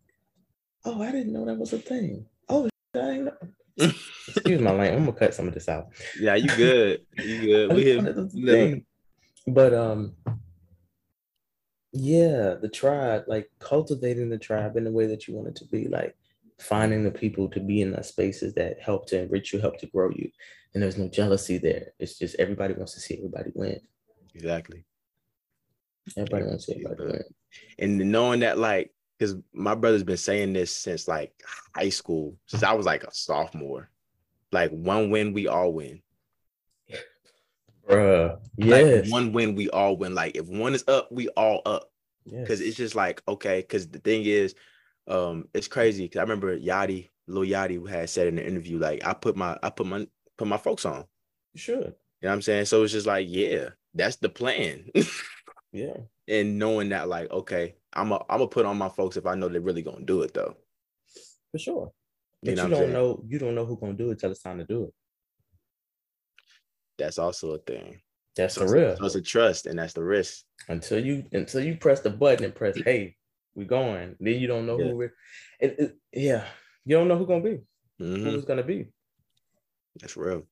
[0.85, 2.27] oh, I didn't know that was a thing.
[2.49, 3.29] Oh, I
[3.77, 4.93] Excuse my language.
[4.93, 5.89] I'm gonna cut some of this out.
[6.19, 7.01] Yeah, you good.
[7.19, 7.73] You good.
[7.73, 7.85] We
[8.47, 8.81] here.
[9.47, 10.15] But um,
[11.93, 15.67] yeah, the tribe, like cultivating the tribe in the way that you want it to
[15.67, 16.17] be, like
[16.59, 19.87] finding the people to be in the spaces that help to enrich you, help to
[19.87, 20.31] grow you.
[20.75, 21.93] And there's no jealousy there.
[21.99, 23.81] It's just everybody wants to see everybody win.
[24.35, 24.85] Exactly.
[26.17, 27.25] Everybody wants to see everybody win.
[27.79, 31.33] And knowing that, like, because my brother's been saying this since like
[31.77, 33.89] high school, since I was like a sophomore.
[34.51, 36.03] Like one win, we all win.
[37.89, 38.39] Bruh.
[38.57, 39.05] Yes.
[39.05, 40.15] Like one win, we all win.
[40.15, 41.91] Like if one is up, we all up.
[42.25, 42.69] Because yes.
[42.69, 44.55] it's just like, okay, because the thing is,
[45.09, 49.05] um, it's crazy because I remember Yachty, Lil Yachty had said in the interview, like
[49.05, 50.07] I put my I put my
[50.39, 51.05] put my folks on.
[51.55, 51.77] You should.
[51.77, 52.67] You know what I'm saying?
[52.67, 54.85] So it's just like, yeah, that's the plan.
[55.73, 55.97] yeah.
[56.29, 59.35] And knowing that, like, okay, I'm a I'm gonna put on my folks if I
[59.35, 60.57] know they're really gonna do it though.
[61.51, 61.93] For sure.
[62.43, 62.93] But you, know you don't saying?
[62.93, 64.95] know you don't know who's gonna do it till it's time to do it.
[67.03, 68.01] That's also a thing.
[68.37, 68.97] That's so the real.
[68.97, 70.45] So it's a trust, and that's the risk.
[70.69, 73.17] Until you until you press the button and press, hey,
[73.57, 74.15] we're going.
[74.21, 74.87] Then you don't know yeah.
[74.87, 75.15] who we're.
[75.59, 76.45] It, it, yeah,
[76.85, 77.59] you don't know who's gonna be.
[78.01, 78.25] Mm-hmm.
[78.25, 78.87] Who's gonna be?
[80.01, 80.45] That's real.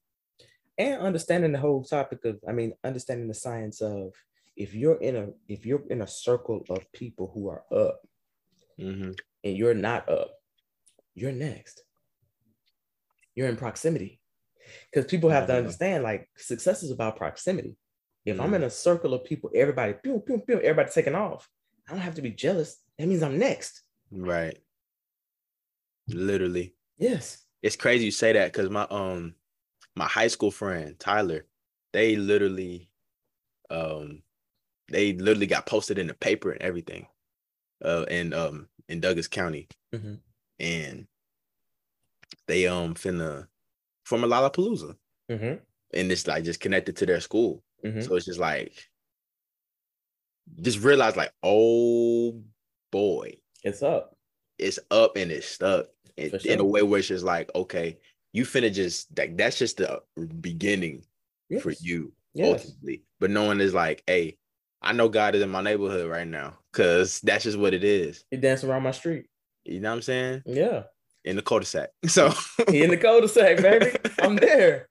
[0.76, 4.12] And understanding the whole topic of, I mean, understanding the science of
[4.56, 8.00] if you're in a if you're in a circle of people who are up,
[8.78, 9.12] mm-hmm.
[9.44, 10.32] and you're not up,
[11.14, 11.84] you're next.
[13.36, 14.19] You're in proximity.
[14.92, 17.76] Because people have to understand, like success is about proximity.
[18.24, 18.38] If.
[18.38, 21.48] I'm in a circle of people, everybody, pew, pew, pew, everybody taking off.
[21.88, 22.76] I don't have to be jealous.
[22.98, 23.82] That means I'm next.
[24.10, 24.58] Right.
[26.08, 26.74] Literally.
[26.98, 27.38] Yes.
[27.62, 29.34] It's crazy you say that because my um
[29.96, 31.46] my high school friend Tyler,
[31.92, 32.90] they literally
[33.70, 34.22] um
[34.90, 37.06] they literally got posted in the paper and everything.
[37.84, 39.68] Uh in um in Douglas County.
[39.94, 40.14] Mm-hmm.
[40.58, 41.06] And
[42.46, 43.46] they um finna
[44.10, 44.96] from a Lollapalooza.
[45.30, 45.54] Mm-hmm.
[45.94, 47.62] And it's like just connected to their school.
[47.84, 48.00] Mm-hmm.
[48.00, 48.74] So it's just like
[50.60, 52.42] just realize like, oh
[52.90, 54.16] boy, it's up.
[54.58, 56.52] It's up and it's stuck in, sure.
[56.52, 57.98] in a way where it's just like, okay,
[58.32, 60.02] you finna just like that's just the
[60.40, 61.04] beginning
[61.48, 61.62] yes.
[61.62, 62.64] for you yes.
[62.64, 63.04] ultimately.
[63.20, 64.38] But knowing is like, hey,
[64.82, 68.24] I know God is in my neighborhood right now because that's just what it is.
[68.30, 69.26] He dancing around my street.
[69.64, 70.42] You know what I'm saying?
[70.46, 70.82] Yeah.
[71.24, 71.90] In the cul-de-sac.
[72.08, 72.32] So
[72.68, 73.92] he in the cul-de-sac, baby.
[74.20, 74.88] I'm there.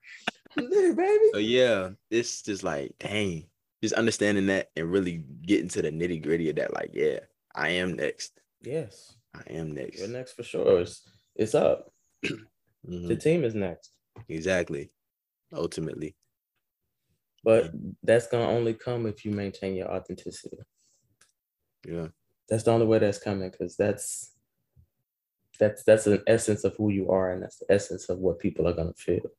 [0.56, 1.24] I'm there, baby.
[1.32, 3.46] So yeah, it's just like, dang,
[3.82, 6.74] just understanding that and really getting to the nitty gritty of that.
[6.74, 7.20] Like, yeah,
[7.54, 8.40] I am next.
[8.62, 9.98] Yes, I am next.
[9.98, 10.80] You're next for sure.
[10.80, 11.92] It's it's up.
[12.24, 13.08] mm-hmm.
[13.08, 13.90] The team is next.
[14.28, 14.90] Exactly.
[15.52, 16.14] Ultimately.
[17.42, 20.58] But that's gonna only come if you maintain your authenticity.
[21.86, 22.08] Yeah.
[22.48, 24.32] That's the only way that's coming because that's
[25.60, 28.66] that's that's an essence of who you are and that's the essence of what people
[28.66, 29.30] are gonna feel.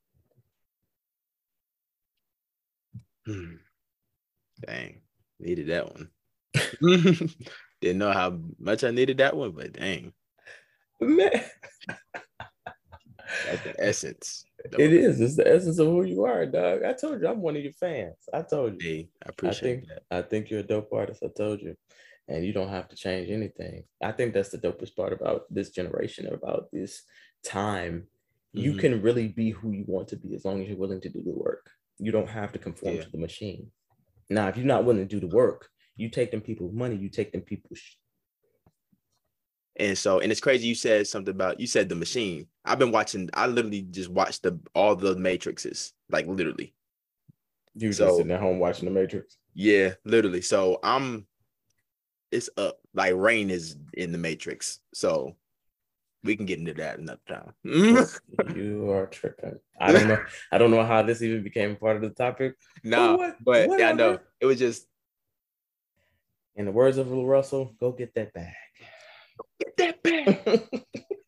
[3.25, 3.55] Hmm.
[4.65, 5.01] Dang,
[5.39, 6.09] needed that one.
[7.81, 10.13] Didn't know how much I needed that one, but dang.
[11.01, 11.43] Man.
[13.45, 14.45] That's the essence.
[14.77, 15.19] It is.
[15.19, 16.83] It's the essence of who you are, dog.
[16.83, 18.13] I told you I'm one of your fans.
[18.31, 18.89] I told you.
[18.89, 20.03] Hey, I appreciate I think, that.
[20.11, 21.23] I think you're a dope artist.
[21.23, 21.75] I told you.
[22.31, 23.83] And you don't have to change anything.
[24.01, 27.03] I think that's the dopest part about this generation, about this
[27.43, 28.07] time.
[28.55, 28.65] Mm-hmm.
[28.65, 31.09] You can really be who you want to be as long as you're willing to
[31.09, 31.69] do the work.
[31.99, 33.03] You don't have to conform yeah.
[33.03, 33.67] to the machine.
[34.29, 35.67] Now, if you're not willing to do the work,
[35.97, 37.81] you take them people's money, you take them people's
[39.77, 42.47] and so, and it's crazy you said something about you said the machine.
[42.65, 46.75] I've been watching, I literally just watched the all the matrices, like literally.
[47.75, 49.37] You so, just sitting at home watching the Matrix?
[49.53, 50.41] Yeah, literally.
[50.41, 51.25] So I'm
[52.31, 52.79] it's up.
[52.93, 54.79] Like rain is in the Matrix.
[54.93, 55.35] So
[56.23, 57.53] we can get into that another time.
[58.55, 59.59] you are tripping.
[59.79, 60.23] I don't know.
[60.51, 62.55] I don't know how this even became part of the topic.
[62.83, 64.19] No, nah, but what yeah, I know.
[64.39, 64.85] It was just
[66.55, 68.53] in the words of Russell, go get that bag.
[69.59, 70.69] Get that bag.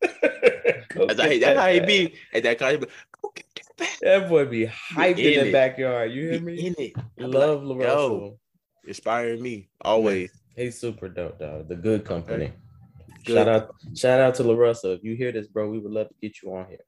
[0.00, 2.88] that's, how, that's how he be at that kind of
[3.20, 3.98] go get that bag.
[4.02, 6.12] That boy be hyped in, in the backyard.
[6.12, 6.66] You hear me?
[6.66, 6.92] In it.
[7.18, 8.38] Love like, Russell.
[8.86, 10.30] Inspiring me always.
[10.56, 11.68] He's super dope, dog.
[11.68, 12.52] The good company.
[13.24, 13.34] Good.
[13.34, 14.96] Shout out, shout out to LaRussell.
[14.96, 16.84] If you hear this, bro, we would love to get you on here.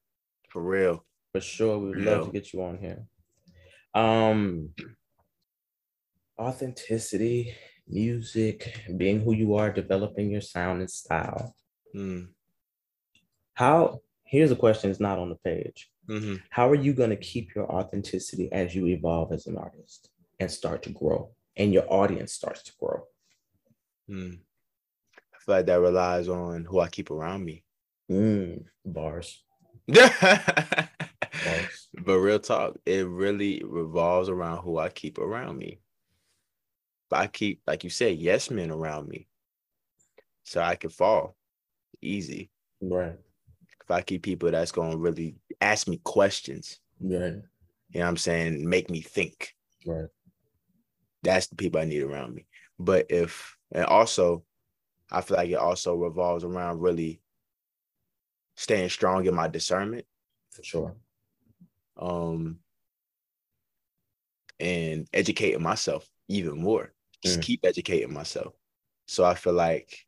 [0.51, 1.05] For real.
[1.33, 1.79] For sure.
[1.79, 3.05] We would love to get you on here.
[3.95, 4.71] Um
[6.39, 7.55] authenticity
[7.89, 11.55] music, being who you are, developing your sound and style.
[11.95, 12.29] Mm.
[13.55, 15.91] How, here's a question, it's not on the page.
[16.09, 16.37] Mm-hmm.
[16.51, 20.51] How are you going to keep your authenticity as you evolve as an artist and
[20.51, 23.05] start to grow and your audience starts to grow?
[24.11, 24.39] Mm.
[24.39, 27.65] I feel like that relies on who I keep around me.
[28.11, 28.65] Mm.
[28.85, 29.43] Bars.
[29.89, 31.89] Bars.
[32.05, 35.81] But real talk, it really revolves around who I keep around me.
[37.09, 39.29] But I keep, like you said, yes men around me.
[40.45, 41.37] So I can fall
[42.03, 42.51] easy.
[42.81, 43.17] Right.
[43.83, 46.81] If I keep people that's gonna really ask me questions.
[47.01, 47.37] Right.
[47.91, 48.69] You know what I'm saying?
[48.69, 49.55] Make me think.
[49.87, 50.09] Right.
[51.23, 52.47] That's the people I need around me.
[52.79, 54.45] But if and also
[55.11, 57.21] I feel like it also revolves around really
[58.57, 60.05] staying strong in my discernment.
[60.51, 60.97] For sure.
[61.97, 62.59] Um
[64.59, 67.43] and educating myself even more just mm.
[67.43, 68.55] keep educating myself.
[69.07, 70.07] So I feel like,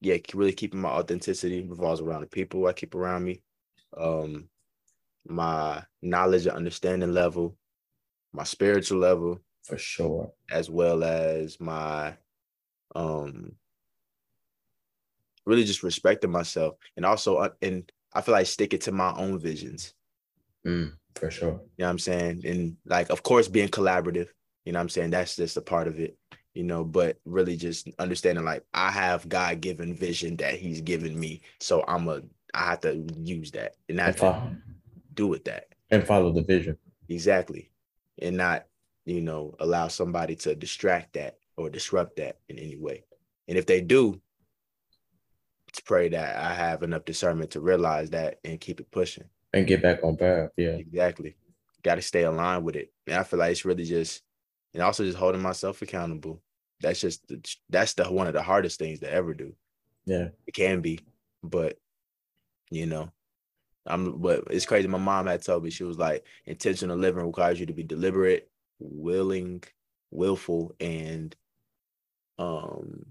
[0.00, 3.42] yeah, really keeping my authenticity revolves around the people I keep around me,
[3.96, 4.48] um,
[5.26, 7.56] my knowledge and understanding level,
[8.32, 12.16] my spiritual level, for sure, as well as my,
[12.94, 13.52] um,
[15.46, 19.38] really just respecting myself, and also, uh, and I feel like sticking to my own
[19.38, 19.94] visions.
[20.66, 21.48] Mm, for sure.
[21.48, 22.42] You know what I'm saying?
[22.44, 24.28] And like, of course, being collaborative.
[24.64, 25.10] You know what I'm saying?
[25.10, 26.16] That's just a part of it
[26.54, 31.18] you know, but really just understanding like I have God given vision that He's given
[31.18, 31.42] me.
[31.60, 32.22] So I'm a
[32.54, 34.56] I have to use that and not to
[35.14, 35.68] do with that.
[35.90, 36.76] And follow the vision.
[37.08, 37.70] Exactly.
[38.20, 38.66] And not,
[39.04, 43.04] you know, allow somebody to distract that or disrupt that in any way.
[43.48, 44.20] And if they do,
[45.72, 49.24] to pray that I have enough discernment to realize that and keep it pushing.
[49.52, 50.50] And get back on path.
[50.56, 50.70] Yeah.
[50.70, 51.36] Exactly.
[51.82, 52.92] Got to stay aligned with it.
[53.06, 54.22] And I feel like it's really just
[54.74, 56.40] and also just holding myself accountable.
[56.80, 59.54] That's just the, that's the one of the hardest things to ever do.
[60.06, 61.00] Yeah, it can be,
[61.42, 61.78] but
[62.70, 63.10] you know,
[63.86, 64.18] I'm.
[64.20, 64.88] But it's crazy.
[64.88, 68.50] My mom had told me she was like, intentional living requires you to be deliberate,
[68.78, 69.62] willing,
[70.10, 71.34] willful, and
[72.40, 73.04] um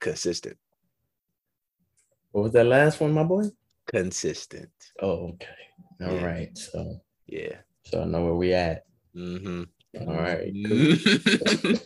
[0.00, 0.56] consistent.
[2.32, 3.44] What was that last one, my boy?
[3.86, 4.70] Consistent.
[5.00, 5.46] Oh, okay.
[6.02, 6.24] All yeah.
[6.24, 6.56] right.
[6.56, 7.56] So yeah.
[7.84, 8.84] So I know where we at.
[9.16, 9.62] Mm-hmm.
[10.08, 10.52] All right.
[10.68, 10.96] Cool.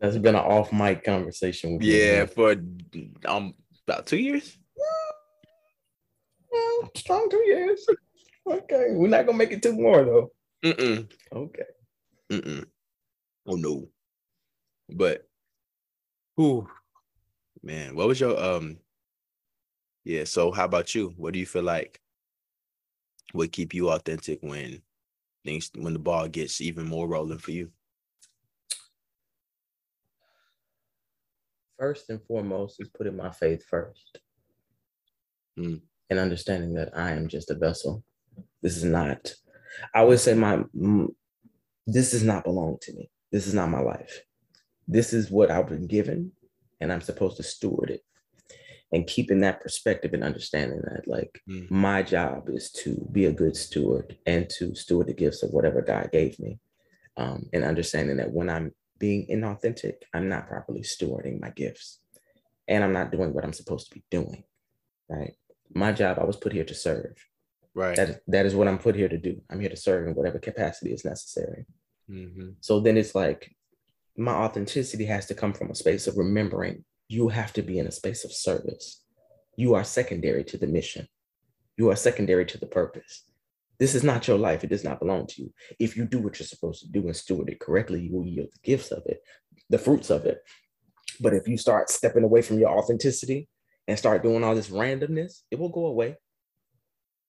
[0.00, 2.54] That's been an off mic conversation with Yeah, for
[3.24, 3.54] um
[3.86, 4.56] about two years.
[6.50, 7.84] Well, strong two years.
[8.46, 8.88] Okay.
[8.92, 10.30] We're not gonna make it two more though.
[10.64, 11.10] Mm-mm.
[11.32, 11.64] Okay.
[12.30, 12.64] Mm-mm.
[13.46, 13.88] Oh no.
[14.88, 15.28] But
[16.36, 16.68] who
[17.62, 18.78] man, what was your um
[20.04, 21.12] yeah, so how about you?
[21.16, 22.00] What do you feel like
[23.34, 24.80] would keep you authentic when
[25.44, 27.70] things when the ball gets even more rolling for you?
[31.78, 34.18] First and foremost is putting my faith first.
[35.58, 35.82] Mm.
[36.10, 38.02] And understanding that I am just a vessel.
[38.62, 39.34] This is not,
[39.94, 40.64] I would say my
[41.86, 43.10] this does not belong to me.
[43.30, 44.22] This is not my life.
[44.88, 46.32] This is what I've been given,
[46.80, 48.00] and I'm supposed to steward it.
[48.90, 51.70] And keeping that perspective and understanding that, like, mm.
[51.70, 55.82] my job is to be a good steward and to steward the gifts of whatever
[55.82, 56.58] God gave me.
[57.18, 62.00] Um, and understanding that when I'm being inauthentic, I'm not properly stewarding my gifts
[62.66, 64.44] and I'm not doing what I'm supposed to be doing.
[65.08, 65.34] Right.
[65.74, 67.16] My job, I was put here to serve.
[67.74, 67.96] Right.
[67.96, 69.40] That, that is what I'm put here to do.
[69.50, 71.66] I'm here to serve in whatever capacity is necessary.
[72.10, 72.50] Mm-hmm.
[72.60, 73.54] So then it's like
[74.18, 77.86] my authenticity has to come from a space of remembering you have to be in
[77.86, 79.02] a space of service.
[79.56, 81.08] You are secondary to the mission,
[81.76, 83.24] you are secondary to the purpose.
[83.78, 84.64] This is not your life.
[84.64, 85.52] It does not belong to you.
[85.78, 88.48] If you do what you're supposed to do and steward it correctly, you will yield
[88.52, 89.20] the gifts of it,
[89.70, 90.40] the fruits of it.
[91.20, 93.48] But if you start stepping away from your authenticity
[93.86, 96.16] and start doing all this randomness, it will go away.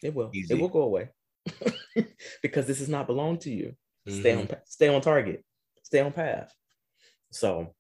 [0.02, 0.32] It will.
[0.34, 0.56] Easy.
[0.56, 1.10] It will go away
[2.42, 3.76] because this does not belong to you.
[4.08, 4.20] Mm-hmm.
[4.20, 5.46] Stay on stay on target.
[5.84, 6.52] Stay on path.
[7.32, 7.74] So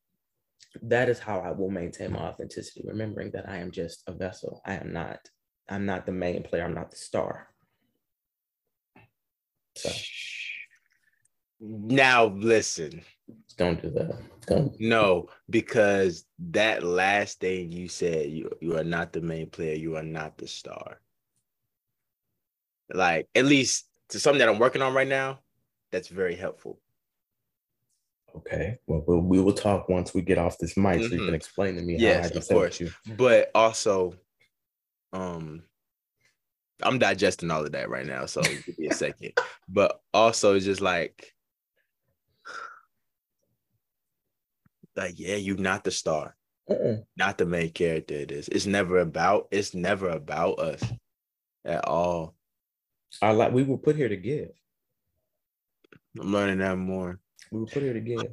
[0.81, 4.61] that is how I will maintain my authenticity, remembering that I am just a vessel.
[4.65, 5.19] I am not,
[5.67, 7.47] I'm not the main player, I'm not the star.
[9.75, 9.89] So
[11.59, 13.01] now listen.
[13.57, 14.19] Don't do that.
[14.47, 14.75] Don't.
[14.79, 19.95] No, because that last thing you said, you you are not the main player, you
[19.95, 21.01] are not the star.
[22.93, 25.39] Like at least to something that I'm working on right now,
[25.91, 26.79] that's very helpful.
[28.37, 28.79] Okay.
[28.87, 31.01] Well, we'll we will talk once we get off this mic, mm-hmm.
[31.01, 31.35] so you can mm-hmm.
[31.35, 32.79] explain to me yes, of course.
[32.79, 32.91] you.
[33.17, 34.13] But also,
[35.13, 35.63] um,
[36.81, 39.33] I'm digesting all of that right now, so give me a second.
[39.71, 41.31] But also, just like,
[44.95, 46.35] like, yeah, you're not the star,
[46.69, 46.97] uh-uh.
[47.17, 48.15] not the main character.
[48.15, 48.47] It is.
[48.47, 49.47] It's never about.
[49.51, 50.81] It's never about us
[51.65, 52.35] at all.
[53.21, 54.49] Our like we were put here to give.
[56.19, 57.19] I'm learning that more.
[57.51, 58.23] We were put here to give.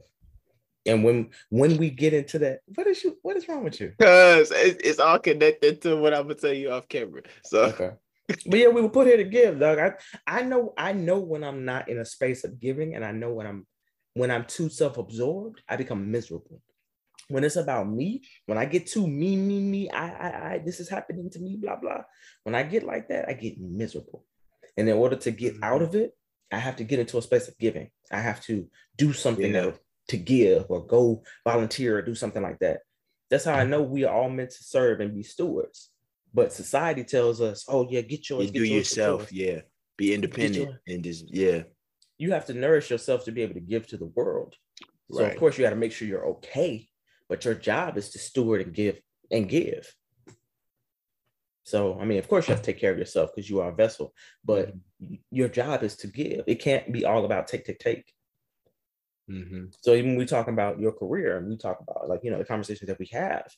[0.87, 3.93] And when when we get into that, what is you what is wrong with you?
[3.99, 7.23] Because it's, it's all connected to what I'm gonna tell you off camera.
[7.45, 7.91] So okay.
[8.29, 9.79] But yeah, we were put here to give, dog.
[9.79, 9.93] I
[10.27, 13.33] I know I know when I'm not in a space of giving, and I know
[13.33, 13.67] when I'm
[14.15, 16.61] when I'm too self-absorbed, I become miserable.
[17.29, 20.79] When it's about me, when I get too me, me, me, I, I, I, this
[20.79, 22.03] is happening to me, blah, blah.
[22.45, 24.25] When I get like that, I get miserable.
[24.77, 25.85] And in order to get out mm-hmm.
[25.85, 26.17] of it,
[26.53, 27.91] I have to get into a space of giving.
[28.11, 29.63] I have to do something yeah.
[29.63, 29.75] to,
[30.09, 32.81] to give or go volunteer or do something like that.
[33.31, 33.71] That's how I mm-hmm.
[33.71, 35.91] know we are all meant to serve and be stewards.
[36.33, 38.47] But society tells us, oh yeah, get yours.
[38.47, 39.61] You get do yours, yourself, yeah.
[39.97, 41.63] Be independent and just yeah.
[42.19, 44.55] You have to nourish yourself to be able to give to the world.
[45.11, 45.33] So right.
[45.33, 46.89] of course you got to make sure you're okay,
[47.29, 49.93] but your job is to steward and give and give.
[51.67, 53.71] So, I mean, of course, you have to take care of yourself because you are
[53.71, 55.17] a vessel, but mm-hmm.
[55.33, 56.45] your job is to give.
[56.47, 58.13] It can't be all about take, take, take.
[59.29, 59.65] Mm-hmm.
[59.81, 62.39] So, even when we talk about your career and we talk about, like, you know,
[62.39, 63.53] the conversations that we have,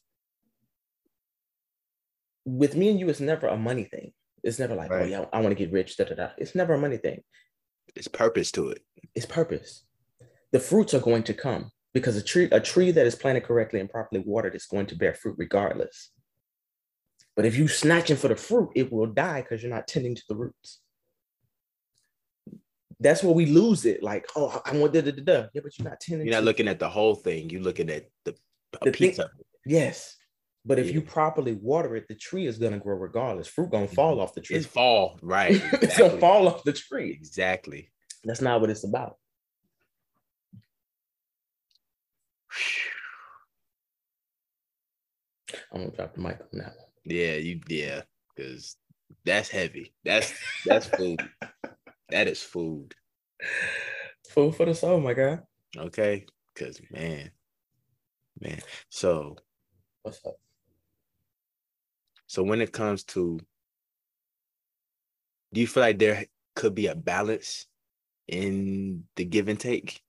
[2.47, 4.13] with me and you, it's never a money thing.
[4.43, 5.03] It's never like, oh, right.
[5.03, 6.29] oh, yeah, I want to get rich, da, da, da.
[6.39, 7.21] It's never a money thing.
[7.95, 8.81] It's purpose to it.
[9.15, 9.85] It's purpose.
[10.53, 13.81] The fruits are going to come because a tree, a tree that is planted correctly
[13.81, 16.11] and properly watered is going to bear fruit regardless.
[17.39, 20.23] But if you snatching for the fruit, it will die because you're not tending to
[20.29, 20.81] the roots.
[22.99, 24.03] That's where we lose it.
[24.03, 25.47] Like, oh, I want da da da da.
[25.55, 26.27] Yeah, but you're not tending.
[26.27, 27.49] You're not looking at the whole thing.
[27.49, 28.35] You're looking at the,
[28.83, 29.27] the piece thing,
[29.65, 30.17] Yes.
[30.65, 30.95] But if yeah.
[30.95, 33.47] you properly water it, the tree is gonna grow regardless.
[33.47, 34.23] Fruit gonna fall mm-hmm.
[34.23, 34.57] off the tree.
[34.57, 35.53] It's fall, right?
[35.53, 35.79] Exactly.
[35.83, 37.13] it's gonna fall off the tree.
[37.13, 37.93] Exactly.
[38.25, 39.17] That's not what it's about.
[45.73, 46.88] I'm gonna drop the mic on that one.
[47.09, 48.03] Yeah, you yeah,
[48.37, 48.77] because
[49.25, 49.95] that's heavy.
[50.05, 50.33] That's
[50.67, 51.27] that's food.
[52.11, 52.95] that is food.
[54.29, 55.39] Food for the soul, my guy.
[55.75, 57.31] Okay, because man,
[58.39, 58.61] man.
[58.91, 59.37] So
[60.03, 60.37] what's up?
[62.27, 63.41] So when it comes to,
[65.55, 67.65] do you feel like there could be a balance
[68.27, 70.03] in the give and take?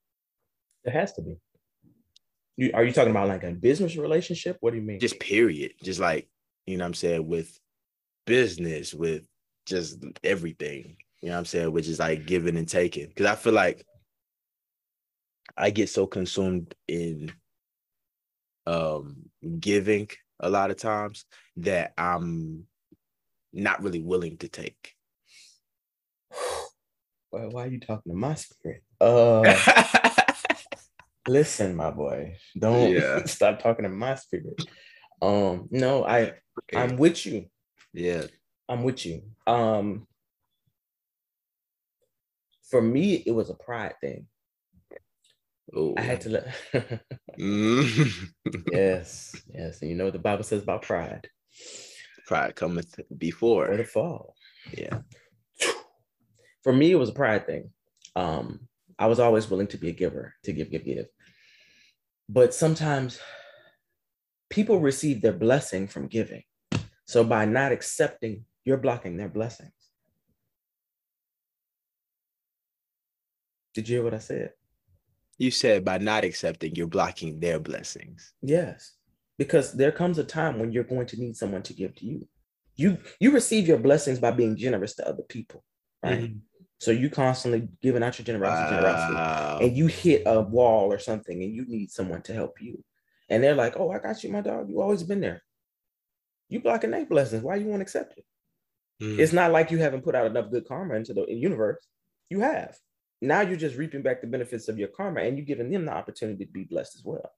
[0.84, 1.38] There has to be.
[2.58, 4.58] You, are you talking about like a business relationship?
[4.60, 5.00] What do you mean?
[5.00, 5.76] Just period.
[5.82, 6.28] Just like
[6.70, 7.60] you know what I'm saying, with
[8.28, 9.28] business, with
[9.66, 13.12] just everything, you know what I'm saying, which is like giving and taking.
[13.12, 13.84] Cause I feel like
[15.58, 17.32] I get so consumed in
[18.68, 19.16] um
[19.60, 20.10] giving
[20.40, 21.26] a lot of times
[21.58, 22.66] that I'm
[23.52, 24.94] not really willing to take.
[27.32, 28.84] why, why are you talking to my spirit?
[29.02, 29.56] Uh,
[31.28, 33.24] listen, my boy, don't yeah.
[33.26, 34.62] stop talking to my spirit.
[35.22, 36.34] Um, no, I.
[36.76, 37.46] I'm with you.
[37.94, 38.24] Yeah,
[38.68, 39.24] I'm with you.
[39.48, 40.08] Um,
[42.70, 44.28] for me, it was a pride thing.
[45.76, 45.94] Ooh.
[45.98, 46.56] I had to let.
[47.40, 48.30] mm.
[48.72, 51.28] yes, yes, and you know what the Bible says about pride.
[52.28, 54.36] Pride cometh before the fall.
[54.72, 55.00] Yeah.
[56.64, 57.72] For me, it was a pride thing.
[58.16, 58.68] Um,
[58.98, 61.06] I was always willing to be a giver, to give, give, give.
[62.28, 63.20] But sometimes
[64.50, 66.44] people receive their blessing from giving.
[67.06, 69.72] So by not accepting, you're blocking their blessings.
[73.74, 74.52] Did you hear what I said?
[75.38, 78.34] You said by not accepting, you're blocking their blessings.
[78.42, 78.96] Yes,
[79.38, 82.28] because there comes a time when you're going to need someone to give to you.
[82.76, 85.64] You you receive your blessings by being generous to other people,
[86.04, 86.24] right?
[86.24, 86.40] Mm-hmm.
[86.80, 88.82] So you constantly giving out your generosity, wow.
[88.82, 92.84] generosity, and you hit a wall or something, and you need someone to help you.
[93.30, 94.70] And they're like, "Oh, I got you, my dog.
[94.70, 95.42] You always been there.
[96.50, 97.44] You blocking their blessings.
[97.44, 98.26] Why you won't accept it?
[99.02, 99.20] Mm.
[99.20, 101.86] It's not like you haven't put out enough good karma into the universe.
[102.30, 102.78] You have.
[103.22, 105.94] Now you're just reaping back the benefits of your karma, and you're giving them the
[105.94, 107.32] opportunity to be blessed as well.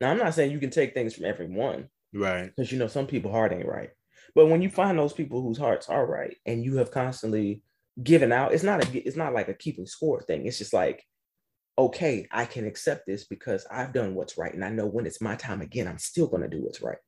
[0.00, 2.46] Now, I'm not saying you can take things from everyone, right?
[2.54, 3.90] Because you know some people heart ain't right.
[4.34, 7.62] But when you find those people whose hearts are right, and you have constantly
[8.02, 8.52] given out.
[8.52, 10.46] It's not a it's not like a keeping score thing.
[10.46, 11.04] It's just like,
[11.76, 14.54] okay, I can accept this because I've done what's right.
[14.54, 16.98] And I know when it's my time again, I'm still gonna do what's right.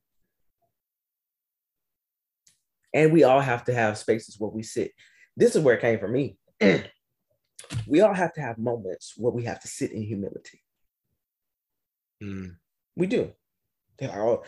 [2.93, 4.91] And we all have to have spaces where we sit.
[5.35, 6.37] This is where it came from me.
[7.87, 10.61] we all have to have moments where we have to sit in humility.
[12.23, 12.55] Mm.
[12.95, 13.31] We do.
[13.99, 14.43] They're like, oh,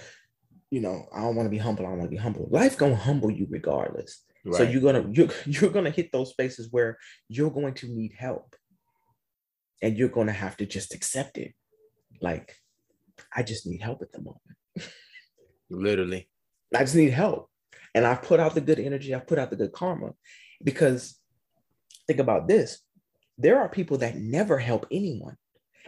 [0.72, 1.86] you know, I don't want to be humble.
[1.86, 2.48] I don't want to be humble.
[2.50, 4.24] Life gonna humble you regardless.
[4.46, 4.56] Right.
[4.56, 6.98] So you're gonna you're, you're gonna hit those spaces where
[7.28, 8.56] you're going to need help,
[9.82, 11.54] and you're gonna have to just accept it.
[12.22, 12.56] Like,
[13.36, 14.42] I just need help at the moment.
[15.70, 16.30] Literally,
[16.76, 17.50] I just need help,
[17.94, 19.14] and I've put out the good energy.
[19.14, 20.14] I've put out the good karma,
[20.64, 21.20] because
[22.08, 22.80] think about this:
[23.38, 25.38] there are people that never help anyone,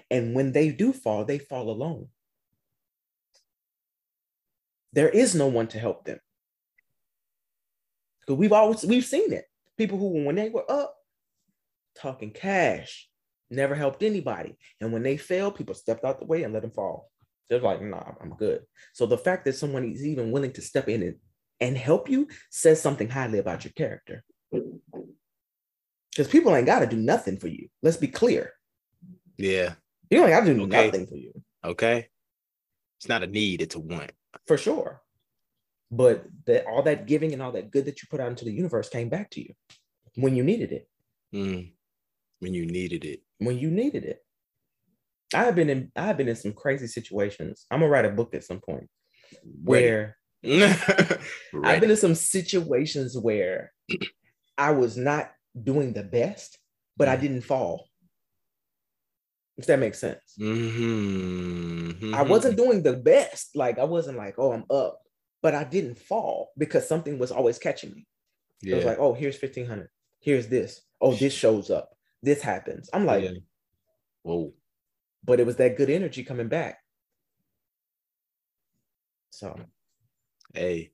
[0.10, 2.08] and when they do fall, they fall alone.
[4.94, 6.20] There is no one to help them.
[8.20, 9.46] Because we've always we've seen it.
[9.78, 10.96] People who when they were up,
[11.96, 13.10] talking cash,
[13.52, 14.58] never helped anybody.
[14.80, 17.10] And when they failed, people stepped out the way and let them fall.
[17.50, 18.62] They're like, nah, I'm good.
[18.94, 21.16] So the fact that someone is even willing to step in and,
[21.60, 24.24] and help you says something highly about your character.
[24.52, 27.68] Because people ain't got to do nothing for you.
[27.84, 28.54] Let's be clear.
[29.38, 29.74] Yeah.
[30.10, 30.86] You ain't got to do okay.
[30.86, 31.34] nothing for you.
[31.64, 32.08] Okay.
[33.00, 34.12] It's not a need, it's a want.
[34.48, 35.02] For sure
[35.92, 38.52] but that all that giving and all that good that you put out into the
[38.52, 39.54] universe came back to you
[40.16, 40.88] when you needed it.
[41.36, 41.74] Mm.
[42.40, 43.22] When you needed it.
[43.46, 44.20] When you needed it.
[45.34, 47.66] I have been in I have been in some crazy situations.
[47.72, 48.90] I'm gonna write a book at some point
[49.64, 53.72] where I've been in some situations where
[54.58, 55.32] I was not
[55.62, 56.60] doing the best,
[56.98, 57.22] but I mm.
[57.22, 57.88] didn't fall.
[59.58, 60.20] If that makes sense.
[60.40, 62.16] Mm-hmm.
[62.16, 63.56] I wasn't doing the best.
[63.56, 65.02] Like I wasn't like, oh, I'm up
[65.42, 68.08] but I didn't fall because something was always catching me.
[68.62, 68.74] Yeah.
[68.74, 69.90] It was like, oh, here's 1500.
[70.20, 70.82] Here's this.
[71.00, 71.90] Oh, this shows up.
[72.24, 72.90] This happens.
[72.94, 73.32] I'm like, yeah.
[74.24, 74.54] whoa.
[75.24, 76.80] But it was that good energy coming back.
[79.32, 79.60] So,
[80.54, 80.92] hey.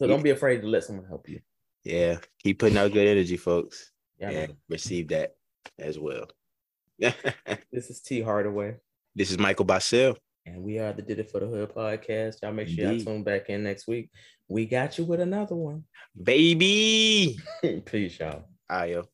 [0.00, 1.40] So don't be afraid to let someone help you.
[1.84, 2.18] Yeah.
[2.42, 3.92] Keep putting out good energy, folks.
[4.18, 4.30] Yeah.
[4.30, 5.36] And receive that
[5.78, 6.26] as well.
[6.98, 8.76] this is T Hardaway.
[9.14, 10.16] This is Michael Bahsil.
[10.46, 12.42] And we are the Did It for the Hood podcast.
[12.42, 14.10] Y'all make sure y'all tune back in next week.
[14.48, 15.84] We got you with another one.
[16.20, 17.38] Baby.
[17.86, 18.44] Peace, y'all.
[18.70, 19.06] Ayo.